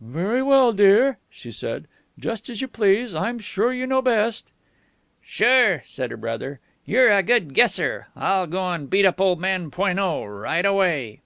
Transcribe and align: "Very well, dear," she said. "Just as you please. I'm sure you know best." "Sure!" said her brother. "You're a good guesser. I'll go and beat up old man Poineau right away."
"Very 0.00 0.40
well, 0.40 0.72
dear," 0.72 1.18
she 1.30 1.50
said. 1.50 1.88
"Just 2.16 2.48
as 2.48 2.62
you 2.62 2.68
please. 2.68 3.12
I'm 3.12 3.40
sure 3.40 3.72
you 3.72 3.88
know 3.88 4.00
best." 4.00 4.52
"Sure!" 5.20 5.82
said 5.84 6.12
her 6.12 6.16
brother. 6.16 6.60
"You're 6.84 7.10
a 7.10 7.24
good 7.24 7.54
guesser. 7.54 8.06
I'll 8.14 8.46
go 8.46 8.70
and 8.70 8.88
beat 8.88 9.04
up 9.04 9.20
old 9.20 9.40
man 9.40 9.72
Poineau 9.72 10.22
right 10.24 10.64
away." 10.64 11.22